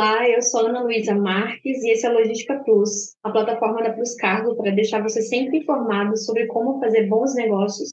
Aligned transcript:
Olá, 0.00 0.26
eu 0.26 0.40
sou 0.40 0.60
Ana 0.60 0.82
Luísa 0.82 1.14
Marques 1.14 1.82
e 1.82 1.90
esse 1.90 2.06
é 2.06 2.08
Logística 2.08 2.58
Plus, 2.64 3.18
a 3.22 3.30
plataforma 3.30 3.82
da 3.82 3.92
Plus 3.92 4.14
Cargo 4.14 4.56
para 4.56 4.70
deixar 4.70 5.02
você 5.02 5.20
sempre 5.20 5.58
informado 5.58 6.16
sobre 6.16 6.46
como 6.46 6.80
fazer 6.80 7.06
bons 7.06 7.34
negócios 7.34 7.90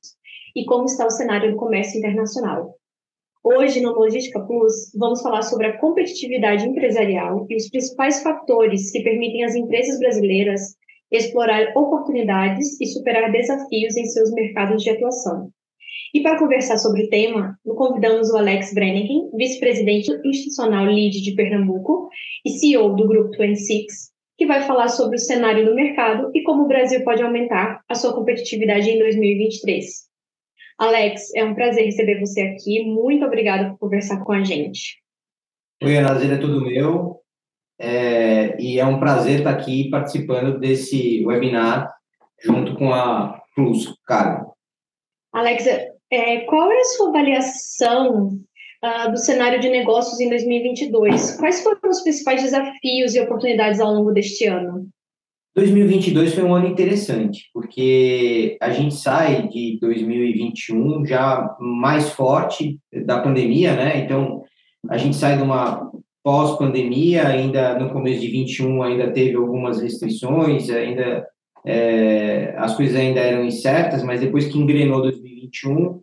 e 0.55 0.63
como 0.63 0.85
está 0.85 1.05
o 1.05 1.09
cenário 1.09 1.51
do 1.51 1.57
comércio 1.57 1.97
internacional. 1.97 2.75
Hoje, 3.43 3.81
no 3.81 3.91
Logística 3.91 4.39
Plus, 4.39 4.89
vamos 4.95 5.21
falar 5.21 5.41
sobre 5.41 5.67
a 5.67 5.77
competitividade 5.79 6.65
empresarial 6.65 7.45
e 7.49 7.57
os 7.57 7.69
principais 7.69 8.23
fatores 8.23 8.89
que 8.89 9.03
permitem 9.03 9.43
às 9.43 9.53
empresas 9.53 9.99
brasileiras 9.99 10.61
explorar 11.11 11.73
oportunidades 11.75 12.79
e 12.79 12.85
superar 12.85 13.29
desafios 13.33 13.97
em 13.97 14.05
seus 14.05 14.31
mercados 14.31 14.81
de 14.81 14.91
atuação. 14.91 15.51
E 16.13 16.21
para 16.21 16.39
conversar 16.39 16.77
sobre 16.77 17.03
o 17.03 17.09
tema, 17.09 17.57
convidamos 17.65 18.29
o 18.29 18.37
Alex 18.37 18.73
Brenneken, 18.73 19.29
vice-presidente 19.35 20.11
institucional 20.23 20.85
LEAD 20.85 21.21
de 21.21 21.35
Pernambuco 21.35 22.09
e 22.45 22.51
CEO 22.51 22.95
do 22.95 23.07
Grupo 23.07 23.37
26, 23.37 24.11
que 24.37 24.45
vai 24.45 24.61
falar 24.61 24.87
sobre 24.87 25.17
o 25.17 25.19
cenário 25.19 25.65
do 25.65 25.75
mercado 25.75 26.31
e 26.33 26.43
como 26.43 26.63
o 26.63 26.67
Brasil 26.67 27.03
pode 27.03 27.21
aumentar 27.21 27.81
a 27.89 27.95
sua 27.95 28.13
competitividade 28.13 28.89
em 28.89 28.99
2023. 28.99 30.07
Alex, 30.77 31.33
é 31.35 31.43
um 31.43 31.55
prazer 31.55 31.85
receber 31.85 32.19
você 32.19 32.41
aqui. 32.41 32.83
Muito 32.83 33.25
obrigada 33.25 33.71
por 33.71 33.79
conversar 33.79 34.23
com 34.23 34.31
a 34.31 34.43
gente. 34.43 35.01
Oi, 35.83 35.97
Ana, 35.97 36.33
é 36.33 36.37
tudo 36.37 36.61
meu. 36.61 37.17
É, 37.79 38.59
e 38.59 38.79
é 38.79 38.85
um 38.85 38.99
prazer 38.99 39.39
estar 39.39 39.51
aqui 39.51 39.89
participando 39.89 40.59
desse 40.59 41.23
webinar 41.25 41.91
junto 42.39 42.75
com 42.75 42.93
a 42.93 43.41
Plus, 43.55 43.95
cara. 44.05 44.45
Alex, 45.33 45.65
é, 46.11 46.41
qual 46.41 46.71
é 46.71 46.79
a 46.79 46.85
sua 46.85 47.09
avaliação 47.09 48.39
uh, 48.83 49.11
do 49.11 49.17
cenário 49.17 49.59
de 49.59 49.69
negócios 49.69 50.19
em 50.19 50.29
2022? 50.29 51.37
Quais 51.37 51.61
foram 51.63 51.79
os 51.89 52.01
principais 52.01 52.41
desafios 52.41 53.15
e 53.15 53.19
oportunidades 53.19 53.79
ao 53.79 53.93
longo 53.93 54.11
deste 54.11 54.45
ano? 54.45 54.87
2022 55.55 56.35
foi 56.35 56.43
um 56.43 56.53
ano 56.53 56.67
interessante, 56.67 57.49
porque 57.51 58.57
a 58.61 58.69
gente 58.69 58.93
sai 58.93 59.47
de 59.47 59.79
2021 59.81 61.03
já 61.03 61.55
mais 61.59 62.11
forte 62.11 62.77
da 63.05 63.19
pandemia, 63.19 63.75
né? 63.75 63.97
Então, 63.97 64.43
a 64.87 64.97
gente 64.97 65.15
sai 65.15 65.35
de 65.35 65.41
uma 65.41 65.91
pós-pandemia, 66.23 67.27
ainda 67.27 67.79
no 67.79 67.89
começo 67.89 68.21
de 68.21 68.27
21 68.27 68.83
ainda 68.83 69.11
teve 69.11 69.35
algumas 69.35 69.81
restrições, 69.81 70.69
ainda 70.69 71.25
é, 71.65 72.53
as 72.57 72.75
coisas 72.75 72.95
ainda 72.95 73.19
eram 73.19 73.43
incertas, 73.43 74.03
mas 74.03 74.21
depois 74.21 74.45
que 74.45 74.59
engrenou 74.59 75.01
2021, 75.47 76.01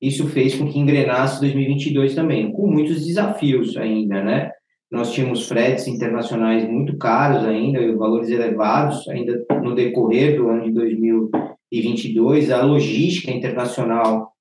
isso 0.00 0.26
fez 0.28 0.54
com 0.54 0.68
que 0.68 0.78
engrenasse 0.78 1.40
2022 1.40 2.14
também, 2.14 2.52
com 2.52 2.66
muitos 2.66 3.04
desafios 3.04 3.76
ainda, 3.76 4.22
né? 4.22 4.50
Nós 4.90 5.12
tínhamos 5.12 5.48
fretes 5.48 5.88
internacionais 5.88 6.68
muito 6.68 6.96
caros 6.96 7.44
ainda, 7.44 7.96
valores 7.96 8.30
elevados 8.30 9.08
ainda 9.08 9.44
no 9.62 9.74
decorrer 9.74 10.36
do 10.36 10.48
ano 10.48 10.64
de 10.64 10.72
2022, 10.72 12.50
a 12.50 12.62
logística 12.62 13.32
internacional 13.32 14.32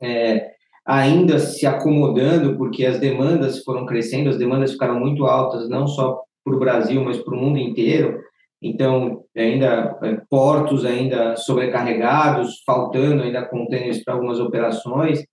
é, 0.00 0.52
ainda 0.86 1.38
se 1.38 1.66
acomodando, 1.66 2.56
porque 2.56 2.86
as 2.86 2.98
demandas 2.98 3.62
foram 3.62 3.84
crescendo, 3.84 4.30
as 4.30 4.38
demandas 4.38 4.72
ficaram 4.72 4.98
muito 4.98 5.26
altas, 5.26 5.68
não 5.68 5.86
só 5.86 6.22
para 6.42 6.56
o 6.56 6.58
Brasil, 6.58 7.04
mas 7.04 7.18
para 7.18 7.34
o 7.34 7.38
mundo 7.38 7.58
inteiro. 7.58 8.18
Então, 8.60 9.24
ainda 9.36 9.98
é, 10.02 10.20
portos 10.28 10.84
ainda 10.84 11.36
sobrecarregados, 11.36 12.62
faltando 12.66 13.22
ainda 13.22 13.46
contêineres 13.46 14.02
para 14.02 14.14
algumas 14.14 14.40
operações, 14.40 15.24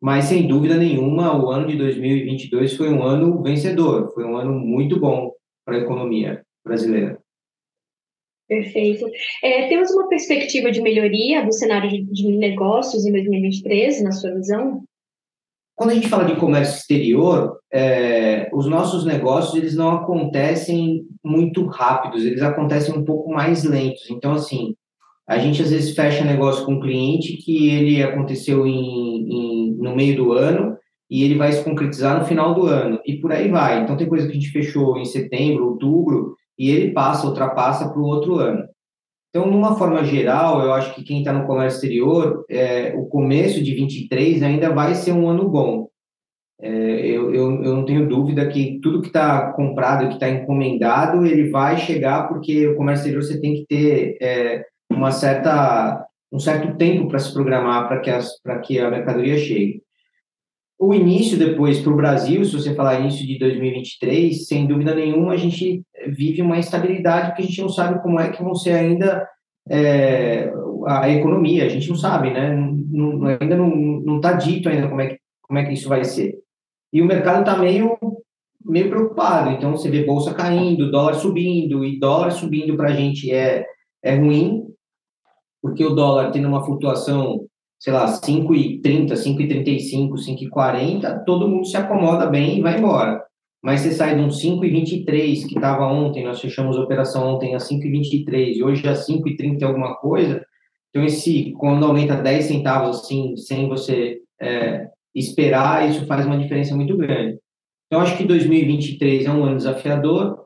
mas 0.00 0.24
sem 0.24 0.46
dúvida 0.46 0.76
nenhuma, 0.76 1.36
o 1.36 1.50
ano 1.50 1.66
de 1.66 1.76
2022 1.76 2.76
foi 2.76 2.88
um 2.88 3.02
ano 3.02 3.42
vencedor, 3.42 4.10
foi 4.14 4.24
um 4.24 4.36
ano 4.36 4.52
muito 4.52 4.98
bom 4.98 5.30
para 5.64 5.76
a 5.76 5.80
economia 5.80 6.42
brasileira. 6.64 7.18
Perfeito. 8.48 9.06
É, 9.44 9.68
temos 9.68 9.92
uma 9.92 10.08
perspectiva 10.08 10.72
de 10.72 10.80
melhoria 10.80 11.44
do 11.44 11.52
cenário 11.52 11.88
de 11.88 12.36
negócios 12.36 13.04
em 13.06 13.12
2023, 13.12 14.02
na 14.02 14.10
sua 14.10 14.34
visão? 14.34 14.82
Quando 15.80 15.92
a 15.92 15.94
gente 15.94 16.10
fala 16.10 16.26
de 16.26 16.36
comércio 16.36 16.76
exterior, 16.76 17.56
é, 17.72 18.50
os 18.52 18.66
nossos 18.66 19.06
negócios 19.06 19.54
eles 19.54 19.74
não 19.74 19.92
acontecem 19.92 21.06
muito 21.24 21.64
rápidos, 21.64 22.22
eles 22.22 22.42
acontecem 22.42 22.94
um 22.94 23.02
pouco 23.02 23.32
mais 23.32 23.64
lentos. 23.64 24.02
Então, 24.10 24.32
assim, 24.32 24.74
a 25.26 25.38
gente 25.38 25.62
às 25.62 25.70
vezes 25.70 25.94
fecha 25.94 26.22
negócio 26.22 26.66
com 26.66 26.74
um 26.74 26.80
cliente 26.80 27.38
que 27.38 27.70
ele 27.70 28.02
aconteceu 28.02 28.66
em, 28.66 28.74
em, 28.74 29.76
no 29.78 29.96
meio 29.96 30.14
do 30.16 30.34
ano 30.34 30.76
e 31.08 31.24
ele 31.24 31.38
vai 31.38 31.50
se 31.50 31.64
concretizar 31.64 32.18
no 32.18 32.26
final 32.26 32.52
do 32.52 32.66
ano 32.66 33.00
e 33.06 33.16
por 33.16 33.32
aí 33.32 33.48
vai. 33.48 33.82
Então, 33.82 33.96
tem 33.96 34.06
coisa 34.06 34.26
que 34.26 34.32
a 34.32 34.34
gente 34.34 34.52
fechou 34.52 34.98
em 34.98 35.06
setembro, 35.06 35.66
outubro 35.66 36.34
e 36.58 36.68
ele 36.68 36.92
passa, 36.92 37.26
ultrapassa 37.26 37.88
para 37.88 37.98
o 37.98 38.04
outro 38.04 38.34
ano. 38.34 38.66
Então, 39.30 39.48
numa 39.48 39.76
forma 39.76 40.04
geral, 40.04 40.60
eu 40.60 40.72
acho 40.72 40.92
que 40.94 41.04
quem 41.04 41.20
está 41.20 41.32
no 41.32 41.46
comércio 41.46 41.76
exterior, 41.76 42.44
é, 42.50 42.94
o 42.96 43.06
começo 43.06 43.62
de 43.62 43.74
23 43.74 44.42
ainda 44.42 44.74
vai 44.74 44.94
ser 44.94 45.12
um 45.12 45.28
ano 45.28 45.48
bom. 45.48 45.88
É, 46.60 46.68
eu, 46.68 47.32
eu, 47.32 47.62
eu, 47.62 47.76
não 47.76 47.84
tenho 47.84 48.08
dúvida 48.08 48.46
que 48.48 48.80
tudo 48.82 49.00
que 49.00 49.06
está 49.06 49.52
comprado, 49.52 50.08
que 50.08 50.14
está 50.14 50.28
encomendado, 50.28 51.24
ele 51.24 51.48
vai 51.48 51.78
chegar, 51.78 52.28
porque 52.28 52.66
o 52.66 52.76
comércio 52.76 53.02
exterior 53.02 53.22
você 53.22 53.40
tem 53.40 53.54
que 53.54 53.66
ter 53.66 54.18
é, 54.20 54.66
uma 54.90 55.12
certa, 55.12 56.04
um 56.32 56.38
certo 56.38 56.76
tempo 56.76 57.08
para 57.08 57.18
se 57.20 57.32
programar 57.32 57.88
para 57.88 58.00
que, 58.00 58.10
que 58.64 58.78
a 58.80 58.90
mercadoria 58.90 59.38
chegue. 59.38 59.80
O 60.82 60.94
início 60.94 61.38
depois 61.38 61.78
para 61.78 61.92
o 61.92 61.96
Brasil, 61.96 62.42
se 62.42 62.54
você 62.54 62.74
falar 62.74 63.00
início 63.00 63.26
de 63.26 63.38
2023, 63.38 64.46
sem 64.46 64.66
dúvida 64.66 64.94
nenhuma 64.94 65.34
a 65.34 65.36
gente 65.36 65.82
vive 66.06 66.40
uma 66.40 66.56
instabilidade 66.56 67.28
porque 67.28 67.42
a 67.42 67.44
gente 67.44 67.60
não 67.60 67.68
sabe 67.68 68.02
como 68.02 68.18
é 68.18 68.30
que 68.30 68.42
vão 68.42 68.54
ser 68.54 68.72
ainda 68.72 69.28
é, 69.68 70.50
a 70.86 71.10
economia, 71.10 71.66
a 71.66 71.68
gente 71.68 71.86
não 71.86 71.96
sabe, 71.96 72.30
né? 72.30 72.56
Não, 72.90 73.26
ainda 73.26 73.56
não 73.56 74.16
está 74.16 74.32
dito 74.32 74.70
ainda 74.70 74.88
como 74.88 75.02
é, 75.02 75.08
que, 75.08 75.18
como 75.42 75.58
é 75.58 75.66
que 75.66 75.74
isso 75.74 75.86
vai 75.86 76.02
ser. 76.02 76.38
E 76.90 77.02
o 77.02 77.06
mercado 77.06 77.40
está 77.40 77.58
meio, 77.58 77.98
meio 78.64 78.88
preocupado, 78.88 79.50
então 79.50 79.72
você 79.72 79.90
vê 79.90 80.02
bolsa 80.02 80.32
caindo, 80.32 80.90
dólar 80.90 81.12
subindo, 81.12 81.84
e 81.84 82.00
dólar 82.00 82.30
subindo 82.30 82.74
para 82.74 82.88
a 82.88 82.94
gente 82.94 83.30
é, 83.30 83.66
é 84.02 84.16
ruim, 84.16 84.64
porque 85.60 85.84
o 85.84 85.94
dólar 85.94 86.30
tendo 86.30 86.48
uma 86.48 86.64
flutuação 86.64 87.46
sei 87.80 87.92
lá, 87.92 88.06
5,30, 88.06 89.14
5,35, 89.14 90.10
5,40, 90.14 91.24
todo 91.24 91.48
mundo 91.48 91.66
se 91.66 91.76
acomoda 91.76 92.26
bem 92.26 92.58
e 92.58 92.62
vai 92.62 92.78
embora. 92.78 93.24
Mas 93.62 93.80
você 93.80 93.92
sai 93.92 94.14
de 94.14 94.20
um 94.20 94.28
5,23 94.28 95.46
que 95.48 95.54
estava 95.56 95.86
ontem, 95.86 96.24
nós 96.24 96.40
fechamos 96.40 96.76
a 96.76 96.82
operação 96.82 97.34
ontem 97.34 97.54
a 97.54 97.58
5,23 97.58 98.56
e 98.56 98.62
hoje 98.62 98.86
a 98.86 98.92
5,30 98.92 99.62
alguma 99.62 99.96
coisa, 99.96 100.44
então 100.90 101.04
esse, 101.04 101.52
quando 101.58 101.86
aumenta 101.86 102.16
10 102.16 102.44
centavos 102.44 103.00
assim, 103.00 103.36
sem 103.36 103.68
você 103.68 104.18
é, 104.40 104.88
esperar, 105.14 105.88
isso 105.88 106.06
faz 106.06 106.26
uma 106.26 106.38
diferença 106.38 106.76
muito 106.76 106.96
grande. 106.96 107.38
Então, 107.86 108.00
acho 108.00 108.16
que 108.16 108.24
2023 108.24 109.26
é 109.26 109.30
um 109.30 109.44
ano 109.44 109.56
desafiador, 109.56 110.39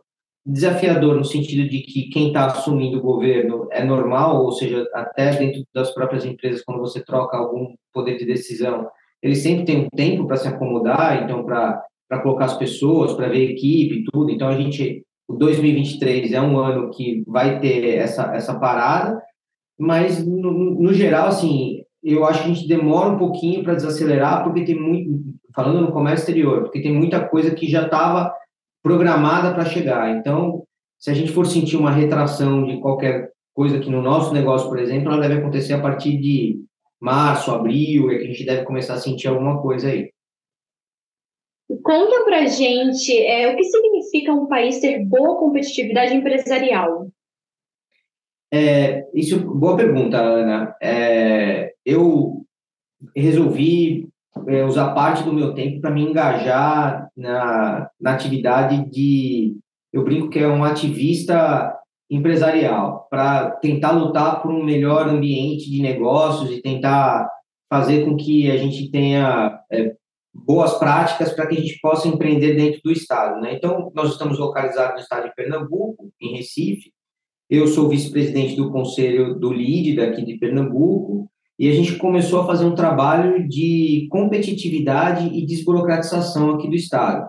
desafiador 0.47 1.17
no 1.17 1.25
sentido 1.25 1.69
de 1.69 1.81
que 1.81 2.09
quem 2.11 2.29
está 2.29 2.47
assumindo 2.47 2.99
o 2.99 3.03
governo 3.03 3.67
é 3.71 3.83
normal, 3.83 4.45
ou 4.45 4.53
seja, 4.53 4.87
até 4.93 5.35
dentro 5.37 5.65
das 5.75 5.93
próprias 5.93 6.25
empresas, 6.25 6.63
quando 6.63 6.81
você 6.81 7.03
troca 7.03 7.37
algum 7.37 7.75
poder 7.93 8.19
de 8.19 8.27
decisão, 8.27 8.87
ele 9.23 9.35
sempre 9.35 9.65
tem 9.65 9.79
um 9.79 9.89
tempo 9.89 10.27
para 10.27 10.37
se 10.37 10.47
acomodar, 10.47 11.23
então, 11.23 11.45
para 11.45 11.83
colocar 12.23 12.45
as 12.45 12.59
pessoas, 12.59 13.15
para 13.15 13.29
ver 13.29 13.53
equipe 13.53 14.05
tudo. 14.13 14.31
Então, 14.31 14.49
a 14.49 14.57
gente, 14.57 15.03
o 15.27 15.33
2023 15.33 16.33
é 16.33 16.41
um 16.43 16.59
ano 16.59 16.91
que 16.91 17.25
vai 17.27 17.59
ter 17.59 17.97
essa, 17.97 18.35
essa 18.35 18.59
parada, 18.59 19.19
mas, 19.79 20.25
no, 20.27 20.53
no 20.53 20.93
geral, 20.93 21.29
assim, 21.29 21.83
eu 22.03 22.23
acho 22.27 22.45
que 22.45 22.51
a 22.51 22.55
gente 22.55 22.69
demora 22.69 23.09
um 23.09 23.19
pouquinho 23.19 23.65
para 23.65 23.75
desacelerar, 23.75 24.45
porque 24.45 24.63
tem 24.63 24.79
muito, 24.79 25.11
falando 25.55 25.81
no 25.81 25.93
comércio 25.93 26.25
exterior, 26.25 26.65
porque 26.65 26.83
tem 26.83 26.93
muita 26.93 27.27
coisa 27.27 27.55
que 27.55 27.67
já 27.67 27.87
estava 27.87 28.31
programada 28.85 29.55
para 29.55 29.65
chegar. 29.65 30.15
Então, 30.15 30.63
se 30.99 31.11
a 31.11 31.15
gente 31.15 31.33
for 31.33 31.47
sentir 31.47 31.77
uma 31.79 31.91
retração 31.91 32.67
de 32.67 32.79
qualquer 32.81 33.31
coisa 33.55 33.81
que 33.81 33.89
no 33.89 34.03
nosso 34.03 34.35
negócio, 34.35 34.69
por 34.69 34.79
exemplo, 34.79 35.11
ela 35.11 35.23
deve 35.23 35.41
acontecer 35.41 35.73
a 35.73 35.81
partir 35.81 36.19
de 36.19 36.63
março, 37.01 37.51
abril, 37.51 38.11
é 38.11 38.19
que 38.19 38.25
a 38.25 38.27
gente 38.27 38.45
deve 38.45 38.65
começar 38.65 38.95
a 38.95 38.99
sentir 38.99 39.29
alguma 39.29 39.61
coisa 39.63 39.89
aí. 39.89 40.13
Conta 41.83 42.25
para 42.25 42.47
gente 42.47 43.17
é, 43.25 43.53
o 43.53 43.57
que 43.57 43.65
significa 43.65 44.33
um 44.35 44.47
país 44.47 44.81
ter 44.81 45.03
boa 45.07 45.39
competitividade 45.39 46.15
empresarial. 46.15 47.09
É, 48.53 49.07
isso, 49.15 49.41
boa 49.41 49.77
pergunta, 49.77 50.19
Ana. 50.19 50.77
É, 50.81 51.73
eu 51.87 52.45
resolvi 53.17 54.04
é, 54.47 54.65
usar 54.65 54.95
parte 54.95 55.23
do 55.23 55.33
meu 55.33 55.55
tempo 55.55 55.81
para 55.81 55.91
me 55.91 56.03
engajar 56.03 57.09
na, 57.17 57.89
na 58.01 58.13
atividade 58.13 58.89
de. 58.91 59.57
Eu 59.93 60.03
brinco 60.03 60.29
que 60.29 60.39
é 60.41 60.49
um 60.49 60.65
ativista 60.65 61.73
empresarial, 62.11 63.07
para 63.11 63.51
tentar 63.53 63.93
lutar 63.93 64.43
por 64.43 64.53
um 64.53 64.63
melhor 64.63 65.09
ambiente 65.09 65.71
de 65.71 65.81
negócios 65.81 66.51
e 66.51 66.61
tentar 66.61 67.29
fazer 67.73 68.05
com 68.05 68.17
que 68.17 68.51
a 68.51 68.57
gente 68.57 68.91
tenha 68.91 69.59
é, 69.73 69.95
boas 70.33 70.75
práticas 70.79 71.33
para 71.33 71.47
que 71.47 71.57
a 71.57 71.61
gente 71.61 71.79
possa 71.81 72.09
empreender 72.09 72.55
dentro 72.55 72.81
do 72.85 72.93
estado. 72.93 73.41
Né? 73.41 73.55
Então, 73.55 73.91
nós 73.95 74.13
estamos 74.13 74.39
localizados 74.39 74.95
no 74.95 75.01
estado 75.01 75.29
de 75.29 75.35
Pernambuco, 75.35 76.11
em 76.21 76.37
Recife. 76.37 76.93
Eu 77.49 77.67
sou 77.67 77.89
vice-presidente 77.89 78.57
do 78.57 78.71
conselho 78.71 79.35
do 79.35 79.53
LID 79.53 79.97
daqui 79.97 80.25
de 80.25 80.39
Pernambuco 80.39 81.31
e 81.59 81.69
a 81.69 81.73
gente 81.73 81.97
começou 81.97 82.41
a 82.41 82.47
fazer 82.47 82.65
um 82.65 82.75
trabalho 82.75 83.49
de 83.49 84.09
competitividade 84.11 85.29
e 85.29 85.47
desburocratização 85.47 86.51
aqui 86.51 86.69
do 86.69 86.75
estado. 86.75 87.29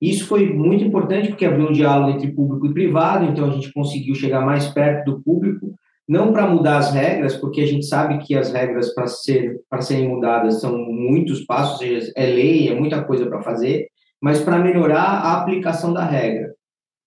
Isso 0.00 0.26
foi 0.26 0.52
muito 0.52 0.82
importante 0.82 1.28
porque 1.28 1.44
abriu 1.44 1.68
um 1.68 1.72
diálogo 1.72 2.10
entre 2.10 2.32
público 2.32 2.66
e 2.66 2.74
privado, 2.74 3.24
então 3.24 3.46
a 3.46 3.50
gente 3.50 3.72
conseguiu 3.72 4.14
chegar 4.14 4.44
mais 4.44 4.66
perto 4.68 5.12
do 5.12 5.22
público, 5.22 5.74
não 6.08 6.32
para 6.32 6.48
mudar 6.48 6.78
as 6.78 6.92
regras, 6.92 7.36
porque 7.36 7.60
a 7.60 7.66
gente 7.66 7.86
sabe 7.86 8.18
que 8.18 8.34
as 8.34 8.52
regras 8.52 8.92
para 8.94 9.06
ser, 9.06 9.60
serem 9.80 10.08
mudadas 10.08 10.60
são 10.60 10.76
muitos 10.76 11.44
passos, 11.44 11.80
é 12.16 12.26
lei, 12.26 12.68
é 12.68 12.74
muita 12.74 13.04
coisa 13.04 13.26
para 13.26 13.42
fazer, 13.42 13.86
mas 14.20 14.40
para 14.40 14.58
melhorar 14.58 15.02
a 15.02 15.40
aplicação 15.40 15.92
da 15.92 16.04
regra. 16.04 16.52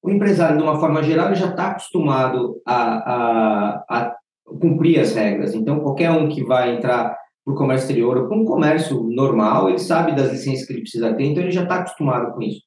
O 0.02 0.10
empresário, 0.10 0.58
de 0.58 0.64
uma 0.64 0.80
forma 0.80 1.04
geral, 1.04 1.34
já 1.36 1.50
está 1.50 1.72
acostumado 1.72 2.62
a, 2.66 2.76
a, 2.78 3.86
a 3.90 4.15
cumprir 4.46 5.00
as 5.00 5.14
regras. 5.14 5.54
Então, 5.54 5.80
qualquer 5.80 6.12
um 6.12 6.30
que 6.30 6.44
vai 6.44 6.76
entrar 6.76 7.16
para 7.44 7.54
o 7.54 7.58
comércio 7.58 7.86
exterior 7.86 8.18
ou 8.18 8.28
para 8.28 8.38
um 8.38 8.46
comércio 8.46 9.04
normal, 9.04 9.70
ele 9.70 9.80
sabe 9.80 10.16
das 10.16 10.32
licenças 10.32 10.66
que 10.66 10.74
ele 10.74 10.82
precisa 10.82 11.14
ter, 11.14 11.26
então 11.26 11.44
ele 11.44 11.52
já 11.52 11.64
está 11.64 11.76
acostumado 11.76 12.34
com 12.34 12.42
isso 12.42 12.62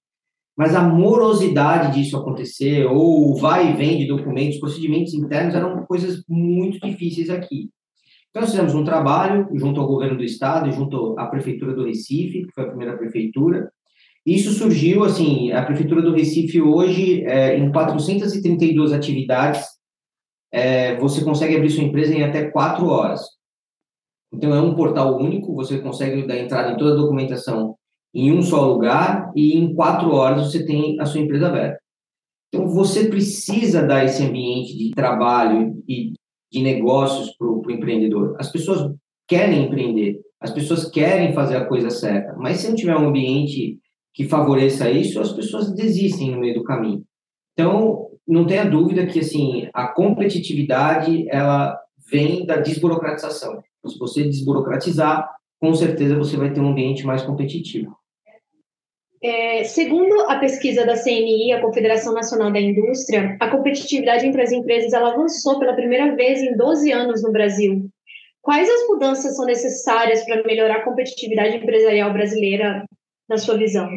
mas 0.58 0.74
a 0.74 0.82
morosidade 0.82 1.94
disso 1.94 2.16
acontecer, 2.16 2.84
ou 2.84 3.36
vai 3.36 3.70
e 3.70 3.76
vem 3.76 3.96
de 3.96 4.08
documentos, 4.08 4.58
procedimentos 4.58 5.14
internos, 5.14 5.54
eram 5.54 5.86
coisas 5.86 6.24
muito 6.28 6.84
difíceis 6.84 7.30
aqui. 7.30 7.70
Então, 8.28 8.42
nós 8.42 8.50
fizemos 8.50 8.74
um 8.74 8.82
trabalho 8.82 9.48
junto 9.54 9.80
ao 9.80 9.86
governo 9.86 10.18
do 10.18 10.24
estado, 10.24 10.72
junto 10.72 11.14
à 11.16 11.26
prefeitura 11.26 11.72
do 11.72 11.84
Recife, 11.84 12.44
que 12.44 12.52
foi 12.52 12.64
a 12.64 12.68
primeira 12.68 12.96
prefeitura. 12.96 13.70
Isso 14.26 14.50
surgiu, 14.50 15.04
assim, 15.04 15.52
a 15.52 15.62
prefeitura 15.62 16.02
do 16.02 16.12
Recife 16.12 16.60
hoje, 16.60 17.22
é, 17.24 17.56
em 17.56 17.70
432 17.70 18.92
atividades, 18.92 19.64
é, 20.52 20.96
você 20.96 21.24
consegue 21.24 21.56
abrir 21.56 21.70
sua 21.70 21.84
empresa 21.84 22.14
em 22.14 22.22
até 22.22 22.50
quatro 22.50 22.86
horas. 22.86 23.20
Então, 24.32 24.54
é 24.54 24.60
um 24.60 24.74
portal 24.74 25.18
único, 25.18 25.54
você 25.54 25.78
consegue 25.78 26.26
dar 26.26 26.38
entrada 26.38 26.72
em 26.72 26.76
toda 26.76 26.92
a 26.92 26.96
documentação 26.96 27.76
em 28.14 28.32
um 28.32 28.42
só 28.42 28.66
lugar 28.66 29.30
e 29.34 29.56
em 29.56 29.74
quatro 29.74 30.10
horas 30.10 30.50
você 30.50 30.64
tem 30.64 31.00
a 31.00 31.06
sua 31.06 31.20
empresa 31.20 31.48
aberta. 31.48 31.78
Então, 32.48 32.66
você 32.68 33.08
precisa 33.08 33.86
dar 33.86 34.04
esse 34.04 34.22
ambiente 34.22 34.76
de 34.76 34.90
trabalho 34.90 35.82
e 35.86 36.12
de 36.50 36.62
negócios 36.62 37.34
para 37.36 37.46
o 37.46 37.70
empreendedor. 37.70 38.34
As 38.38 38.50
pessoas 38.50 38.94
querem 39.26 39.66
empreender, 39.66 40.20
as 40.40 40.50
pessoas 40.50 40.90
querem 40.90 41.34
fazer 41.34 41.56
a 41.56 41.66
coisa 41.66 41.90
certa, 41.90 42.34
mas 42.36 42.58
se 42.58 42.68
não 42.68 42.74
tiver 42.74 42.96
um 42.96 43.08
ambiente 43.08 43.78
que 44.14 44.24
favoreça 44.24 44.90
isso, 44.90 45.20
as 45.20 45.32
pessoas 45.32 45.72
desistem 45.74 46.30
no 46.30 46.40
meio 46.40 46.54
do 46.54 46.64
caminho. 46.64 47.04
Então, 47.52 48.07
não 48.28 48.46
tenha 48.46 48.64
dúvida 48.64 49.06
que 49.06 49.20
assim 49.20 49.68
a 49.72 49.88
competitividade 49.88 51.26
ela 51.30 51.80
vem 52.10 52.44
da 52.44 52.56
desburocratização. 52.56 53.62
Se 53.86 53.98
você 53.98 54.24
desburocratizar, 54.24 55.28
com 55.58 55.74
certeza 55.74 56.16
você 56.16 56.36
vai 56.36 56.52
ter 56.52 56.60
um 56.60 56.68
ambiente 56.68 57.06
mais 57.06 57.22
competitivo. 57.22 57.96
É, 59.20 59.64
segundo 59.64 60.20
a 60.28 60.38
pesquisa 60.38 60.86
da 60.86 60.94
CNI, 60.94 61.52
a 61.52 61.60
Confederação 61.60 62.12
Nacional 62.12 62.52
da 62.52 62.60
Indústria, 62.60 63.36
a 63.40 63.50
competitividade 63.50 64.24
entre 64.24 64.42
as 64.42 64.52
empresas 64.52 64.92
ela 64.92 65.12
avançou 65.12 65.58
pela 65.58 65.74
primeira 65.74 66.14
vez 66.14 66.40
em 66.40 66.56
12 66.56 66.92
anos 66.92 67.22
no 67.22 67.32
Brasil. 67.32 67.88
Quais 68.40 68.68
as 68.68 68.86
mudanças 68.86 69.34
são 69.34 69.44
necessárias 69.44 70.24
para 70.24 70.44
melhorar 70.44 70.76
a 70.76 70.84
competitividade 70.84 71.56
empresarial 71.56 72.12
brasileira, 72.12 72.84
na 73.28 73.36
sua 73.36 73.56
visão? 73.56 73.88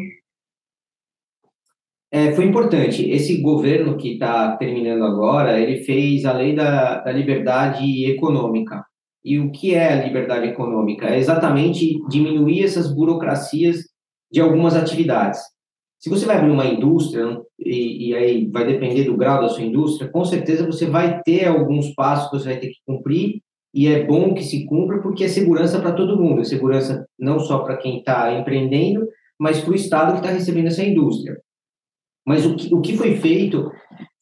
É, 2.11 2.33
foi 2.33 2.45
importante. 2.45 3.09
Esse 3.09 3.41
governo 3.41 3.95
que 3.95 4.13
está 4.13 4.57
terminando 4.57 5.05
agora, 5.05 5.59
ele 5.59 5.83
fez 5.83 6.25
a 6.25 6.33
lei 6.33 6.53
da, 6.53 6.99
da 6.99 7.11
liberdade 7.11 8.05
econômica. 8.05 8.83
E 9.23 9.39
o 9.39 9.51
que 9.51 9.73
é 9.73 9.93
a 9.93 10.05
liberdade 10.05 10.47
econômica? 10.47 11.07
É 11.07 11.17
exatamente 11.17 11.97
diminuir 12.09 12.63
essas 12.63 12.93
burocracias 12.93 13.85
de 14.29 14.41
algumas 14.41 14.75
atividades. 14.75 15.39
Se 15.99 16.09
você 16.09 16.25
vai 16.25 16.37
abrir 16.37 16.51
uma 16.51 16.65
indústria, 16.65 17.39
e, 17.59 18.09
e, 18.09 18.15
aí 18.15 18.49
vai 18.49 18.65
depender 18.65 19.03
do 19.03 19.15
grau 19.15 19.39
da 19.39 19.49
sua 19.49 19.63
indústria, 19.63 20.09
com 20.09 20.25
certeza 20.25 20.65
você 20.65 20.87
vai 20.87 21.21
ter 21.21 21.45
alguns 21.45 21.93
passos 21.93 22.29
que 22.29 22.39
você 22.39 22.49
vai 22.49 22.59
ter 22.59 22.69
que 22.69 22.79
cumprir, 22.85 23.41
e 23.73 23.87
é 23.87 24.03
bom 24.03 24.33
que 24.33 24.43
se 24.43 24.65
cumpra, 24.65 24.99
porque 25.01 25.23
é 25.23 25.27
segurança 25.27 25.79
para 25.79 25.93
todo 25.93 26.19
mundo, 26.19 26.41
é 26.41 26.43
segurança 26.43 27.05
não 27.17 27.39
só 27.39 27.59
para 27.59 27.77
quem 27.77 27.99
está 27.99 28.33
empreendendo, 28.33 29.07
mas 29.39 29.61
para 29.61 29.71
o 29.71 29.75
Estado 29.75 30.13
que 30.13 30.19
está 30.19 30.31
recebendo 30.31 30.67
essa 30.67 30.83
indústria. 30.83 31.37
Mas 32.25 32.45
o 32.45 32.55
que, 32.55 32.73
o 32.73 32.81
que 32.81 32.95
foi 32.95 33.15
feito 33.15 33.71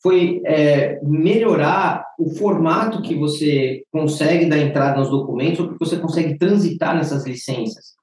foi 0.02 0.42
é, 0.46 1.00
melhorar 1.04 2.06
o 2.18 2.30
formato 2.30 3.02
que 3.02 3.16
você 3.16 3.84
consegue 3.92 4.46
dar 4.46 4.60
entrada 4.60 5.00
nos 5.00 5.10
documentos, 5.10 5.60
ou 5.60 5.74
que 5.74 5.80
você 5.80 5.98
consegue 5.98 6.38
transitar 6.38 6.96
nessas 6.96 7.26
licenças. 7.26 7.98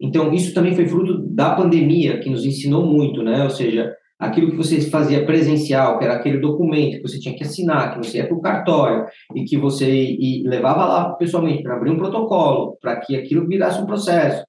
Então, 0.00 0.32
isso 0.32 0.54
também 0.54 0.74
foi 0.74 0.88
fruto 0.88 1.18
da 1.34 1.54
pandemia, 1.54 2.20
que 2.20 2.30
nos 2.30 2.44
ensinou 2.46 2.86
muito, 2.86 3.22
né? 3.22 3.42
Ou 3.44 3.50
seja, 3.50 3.92
aquilo 4.18 4.50
que 4.50 4.56
você 4.56 4.80
fazia 4.82 5.24
presencial, 5.24 5.98
que 5.98 6.04
era 6.04 6.14
aquele 6.14 6.38
documento 6.38 6.96
que 6.96 7.08
você 7.08 7.18
tinha 7.18 7.34
que 7.34 7.42
assinar, 7.42 7.92
que 7.92 8.06
você 8.06 8.18
ia 8.18 8.26
para 8.26 8.36
o 8.36 8.40
cartório 8.40 9.06
e 9.34 9.44
que 9.44 9.56
você 9.56 9.90
e 9.90 10.42
levava 10.46 10.84
lá 10.84 11.10
pessoalmente 11.14 11.62
para 11.62 11.76
abrir 11.76 11.90
um 11.90 11.98
protocolo, 11.98 12.76
para 12.80 12.96
que 12.96 13.16
aquilo 13.16 13.46
virasse 13.46 13.80
um 13.80 13.86
processo. 13.86 14.44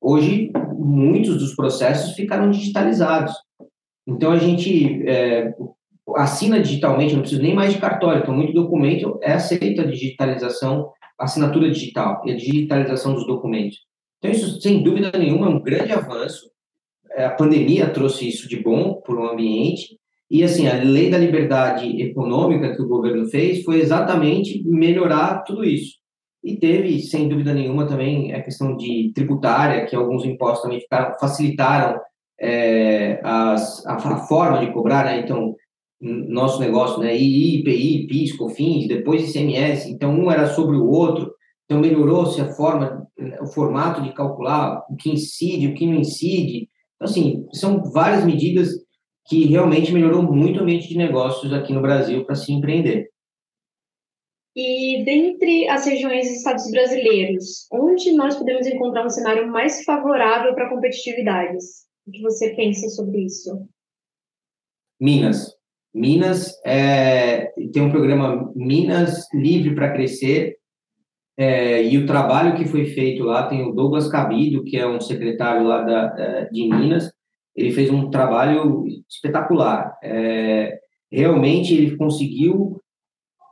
Hoje, 0.00 0.50
muitos 0.78 1.38
dos 1.38 1.54
processos 1.54 2.14
ficaram 2.14 2.50
digitalizados. 2.50 3.32
Então, 4.06 4.30
a 4.30 4.38
gente 4.38 5.02
é, 5.08 5.52
assina 6.16 6.60
digitalmente, 6.60 7.14
não 7.14 7.20
precisa 7.20 7.42
nem 7.42 7.54
mais 7.54 7.72
de 7.72 7.80
cartório, 7.80 8.22
então, 8.22 8.34
muito 8.34 8.52
documento 8.52 9.18
é 9.22 9.32
aceita 9.32 9.82
a 9.82 9.86
digitalização, 9.86 10.90
assinatura 11.18 11.70
digital 11.70 12.22
e 12.24 12.32
a 12.32 12.36
digitalização 12.36 13.14
dos 13.14 13.26
documentos. 13.26 13.78
Então, 14.18 14.30
isso, 14.30 14.60
sem 14.60 14.82
dúvida 14.82 15.10
nenhuma, 15.18 15.46
é 15.46 15.50
um 15.50 15.60
grande 15.60 15.92
avanço. 15.92 16.50
É, 17.12 17.24
a 17.24 17.30
pandemia 17.30 17.88
trouxe 17.88 18.28
isso 18.28 18.48
de 18.48 18.62
bom 18.62 19.00
para 19.04 19.14
o 19.14 19.28
ambiente. 19.28 19.98
E, 20.30 20.42
assim, 20.42 20.68
a 20.68 20.74
lei 20.74 21.10
da 21.10 21.18
liberdade 21.18 22.02
econômica 22.02 22.74
que 22.74 22.82
o 22.82 22.88
governo 22.88 23.26
fez 23.26 23.62
foi 23.62 23.80
exatamente 23.80 24.62
melhorar 24.66 25.42
tudo 25.44 25.64
isso. 25.64 25.96
E 26.42 26.56
teve, 26.56 27.00
sem 27.00 27.28
dúvida 27.28 27.52
nenhuma, 27.52 27.86
também 27.86 28.32
a 28.32 28.42
questão 28.42 28.76
de 28.76 29.10
tributária, 29.14 29.84
que 29.86 29.96
alguns 29.96 30.24
impostos 30.24 30.62
também 30.62 30.80
ficaram, 30.80 31.16
facilitaram 31.18 32.00
é, 32.40 33.20
as, 33.22 33.84
a, 33.86 33.94
a, 33.94 34.18
forma 34.26 34.60
de 34.60 34.72
cobrar, 34.72 35.04
né? 35.04 35.20
Então, 35.20 35.54
nosso 36.00 36.60
negócio, 36.60 37.00
né? 37.00 37.16
IPI, 37.16 38.06
PIS, 38.06 38.36
COFINS, 38.36 38.88
depois 38.88 39.28
ICMS. 39.28 39.90
Então, 39.90 40.12
um 40.12 40.30
era 40.30 40.46
sobre 40.48 40.76
o 40.76 40.86
outro. 40.86 41.32
Então, 41.64 41.80
melhorou-se 41.80 42.40
a 42.40 42.52
forma, 42.52 43.06
o 43.40 43.46
formato 43.46 44.02
de 44.02 44.12
calcular 44.12 44.84
o 44.88 44.96
que 44.96 45.10
incide, 45.10 45.68
o 45.68 45.74
que 45.74 45.86
não 45.86 45.94
incide. 45.94 46.68
Então, 46.94 47.08
assim, 47.08 47.46
são 47.52 47.82
várias 47.82 48.24
medidas 48.24 48.70
que 49.26 49.46
realmente 49.46 49.92
melhorou 49.92 50.22
muito 50.22 50.58
o 50.58 50.62
ambiente 50.62 50.88
de 50.88 50.96
negócios 50.96 51.52
aqui 51.52 51.72
no 51.72 51.82
Brasil 51.82 52.24
para 52.24 52.36
se 52.36 52.52
empreender. 52.52 53.08
E 54.54 55.04
dentre 55.04 55.68
as 55.68 55.84
regiões 55.84 56.30
e 56.30 56.36
estados 56.36 56.70
brasileiros, 56.70 57.66
onde 57.70 58.12
nós 58.12 58.36
podemos 58.36 58.66
encontrar 58.66 59.04
um 59.04 59.10
cenário 59.10 59.46
mais 59.48 59.84
favorável 59.84 60.54
para 60.54 60.70
competitividades? 60.70 61.85
O 62.06 62.10
que 62.10 62.22
você 62.22 62.50
pensa 62.54 62.88
sobre 62.88 63.24
isso? 63.24 63.68
Minas. 65.00 65.54
Minas 65.92 66.54
é, 66.64 67.46
tem 67.72 67.82
um 67.82 67.90
programa 67.90 68.52
Minas 68.54 69.26
Livre 69.32 69.74
para 69.74 69.92
Crescer, 69.92 70.56
é, 71.38 71.82
e 71.82 71.98
o 71.98 72.06
trabalho 72.06 72.56
que 72.56 72.64
foi 72.64 72.86
feito 72.86 73.22
lá, 73.24 73.46
tem 73.46 73.62
o 73.62 73.72
Douglas 73.72 74.08
Cabido, 74.08 74.64
que 74.64 74.76
é 74.76 74.86
um 74.86 75.00
secretário 75.00 75.66
lá 75.66 75.82
da, 75.82 76.44
de 76.44 76.68
Minas, 76.68 77.12
ele 77.54 77.70
fez 77.72 77.90
um 77.90 78.08
trabalho 78.10 78.84
espetacular. 79.08 79.96
É, 80.02 80.78
realmente 81.10 81.74
ele 81.74 81.96
conseguiu 81.96 82.80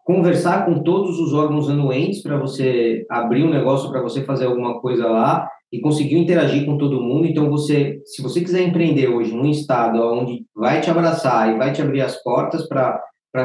conversar 0.04 0.66
com 0.66 0.82
todos 0.82 1.18
os 1.18 1.32
órgãos 1.32 1.68
anuentes 1.68 2.22
para 2.22 2.38
você 2.38 3.06
abrir 3.10 3.42
um 3.42 3.50
negócio, 3.50 3.90
para 3.90 4.02
você 4.02 4.22
fazer 4.22 4.46
alguma 4.46 4.80
coisa 4.80 5.06
lá, 5.06 5.48
e 5.74 5.80
conseguiu 5.80 6.20
interagir 6.20 6.64
com 6.64 6.78
todo 6.78 7.02
mundo. 7.02 7.26
Então, 7.26 7.50
você, 7.50 8.00
se 8.04 8.22
você 8.22 8.40
quiser 8.40 8.62
empreender 8.62 9.08
hoje 9.08 9.34
num 9.34 9.50
estado 9.50 10.00
onde 10.00 10.46
vai 10.54 10.80
te 10.80 10.88
abraçar 10.88 11.52
e 11.52 11.58
vai 11.58 11.72
te 11.72 11.82
abrir 11.82 12.00
as 12.00 12.22
portas 12.22 12.68
para 12.68 13.02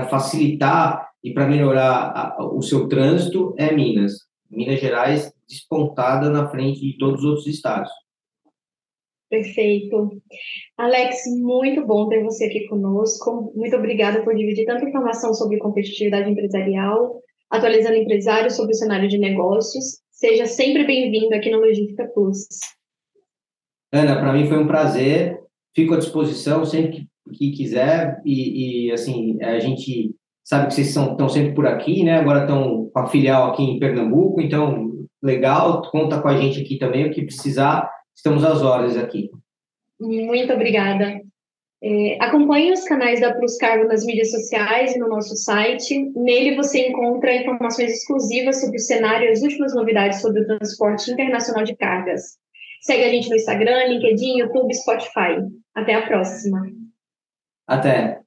facilitar 0.09 1.09
e 1.23 1.33
para 1.33 1.47
melhorar 1.47 2.13
a, 2.15 2.45
o 2.45 2.61
seu 2.61 2.87
trânsito, 2.87 3.55
é 3.57 3.73
Minas. 3.73 4.13
Minas 4.47 4.79
Gerais 4.79 5.33
despontada 5.47 6.29
na 6.29 6.47
frente 6.49 6.79
de 6.79 6.99
todos 6.99 7.21
os 7.21 7.25
outros 7.25 7.47
estados. 7.47 7.89
Perfeito. 9.27 10.21
Alex, 10.77 11.23
muito 11.41 11.83
bom 11.83 12.07
ter 12.09 12.23
você 12.23 12.45
aqui 12.45 12.67
conosco. 12.67 13.51
Muito 13.55 13.75
obrigada 13.75 14.23
por 14.23 14.35
dividir 14.35 14.65
tanta 14.65 14.85
informação 14.85 15.33
sobre 15.33 15.57
competitividade 15.57 16.29
empresarial, 16.29 17.19
atualizando 17.49 17.95
empresários 17.95 18.55
sobre 18.55 18.73
o 18.73 18.77
cenário 18.77 19.09
de 19.09 19.17
negócios. 19.17 19.99
Seja 20.19 20.47
sempre 20.47 20.83
bem-vindo 20.83 21.33
aqui 21.33 21.49
no 21.49 21.61
Logística 21.61 22.05
Plus. 22.13 22.45
Ana, 23.89 24.19
para 24.19 24.33
mim 24.33 24.49
foi 24.49 24.57
um 24.57 24.67
prazer. 24.67 25.39
Fico 25.73 25.93
à 25.93 25.97
disposição 25.97 26.65
sempre 26.65 27.07
que, 27.31 27.37
que 27.37 27.51
quiser. 27.51 28.21
E, 28.25 28.87
e, 28.87 28.91
assim, 28.91 29.41
a 29.41 29.59
gente 29.59 30.13
sabe 30.43 30.67
que 30.67 30.73
vocês 30.73 30.89
estão 30.89 31.29
sempre 31.29 31.53
por 31.53 31.65
aqui, 31.65 32.03
né? 32.03 32.17
Agora 32.17 32.41
estão 32.41 32.89
com 32.93 32.99
a 32.99 33.07
filial 33.07 33.49
aqui 33.49 33.63
em 33.63 33.79
Pernambuco, 33.79 34.41
então 34.41 35.07
legal. 35.23 35.89
Conta 35.89 36.21
com 36.21 36.27
a 36.27 36.35
gente 36.35 36.59
aqui 36.59 36.77
também. 36.77 37.07
O 37.07 37.13
que 37.13 37.23
precisar, 37.23 37.89
estamos 38.13 38.43
às 38.43 38.61
horas 38.61 38.97
aqui. 38.97 39.29
Muito 39.97 40.51
obrigada. 40.51 41.21
É, 41.81 42.17
acompanhe 42.19 42.73
os 42.73 42.83
canais 42.83 43.21
da 43.21 43.33
Plus 43.33 43.57
Cargo 43.57 43.87
nas 43.87 44.05
mídias 44.05 44.31
sociais 44.31 44.95
e 44.95 44.99
no 44.99 45.07
nosso 45.07 45.35
site. 45.37 46.11
Nele 46.15 46.55
você 46.55 46.89
encontra 46.89 47.35
informações 47.35 47.91
exclusivas 47.91 48.59
sobre 48.59 48.77
o 48.77 48.81
cenário 48.81 49.27
e 49.27 49.31
as 49.31 49.41
últimas 49.41 49.73
novidades 49.73 50.19
sobre 50.19 50.41
o 50.41 50.45
transporte 50.47 51.09
internacional 51.11 51.63
de 51.63 51.75
cargas. 51.75 52.37
Segue 52.81 53.03
a 53.03 53.09
gente 53.09 53.29
no 53.29 53.35
Instagram, 53.35 53.85
LinkedIn, 53.87 54.39
YouTube, 54.39 54.73
Spotify. 54.73 55.37
Até 55.73 55.95
a 55.95 56.05
próxima. 56.05 56.61
Até. 57.65 58.18